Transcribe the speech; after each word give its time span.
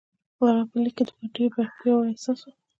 د 0.37 0.39
هغه 0.49 0.63
په 0.69 0.75
لیک 0.83 0.95
کې 0.97 1.29
ډېر 1.35 1.51
پیاوړی 1.79 2.09
احساس 2.13 2.39
و 2.43 2.49